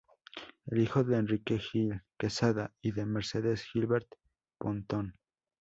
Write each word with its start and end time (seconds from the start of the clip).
Es 0.65 0.79
hijo 0.79 1.03
de 1.03 1.15
Enrique 1.17 1.59
Gil 1.59 2.01
Quezada 2.17 2.73
y 2.81 2.91
de 2.91 3.05
Mercedes 3.05 3.63
Gilbert 3.71 4.09
Pontón. 4.57 5.13